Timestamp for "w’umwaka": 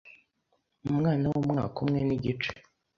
1.31-1.77